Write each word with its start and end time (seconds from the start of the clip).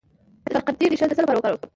د 0.43 0.45
شکرقندي 0.53 0.85
ریښه 0.91 1.05
د 1.07 1.11
څه 1.17 1.21
لپاره 1.23 1.37
وکاروم؟ 1.39 1.61